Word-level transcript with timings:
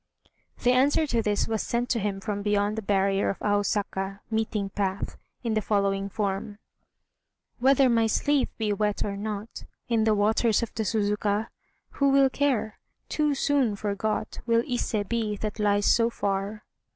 "The 0.63 0.71
answer 0.71 1.05
to 1.05 1.21
this 1.21 1.47
was 1.47 1.61
sent 1.61 1.87
to 1.89 1.99
him 1.99 2.21
from 2.21 2.41
beyond 2.41 2.75
the 2.75 2.81
barrier 2.81 3.29
of 3.29 3.37
Ausaka 3.37 4.21
(meeting 4.31 4.71
path) 4.71 5.15
in 5.43 5.53
the 5.53 5.61
following 5.61 6.09
form: 6.09 6.57
"Whether 7.59 7.87
my 7.87 8.07
sleeve 8.07 8.49
be 8.57 8.73
wet 8.73 9.05
or 9.05 9.15
not, 9.15 9.63
In 9.87 10.05
the 10.05 10.15
waters 10.15 10.63
of 10.63 10.73
the 10.73 10.85
Suzukah, 10.85 11.49
Who 11.91 12.09
will 12.09 12.31
care? 12.31 12.79
Too 13.09 13.35
soon 13.35 13.75
forgot 13.75 14.39
Will 14.47 14.63
Ise 14.67 14.95
be 15.07 15.35
that 15.35 15.59
lies 15.59 15.85
so 15.85 16.09
far." 16.09 16.63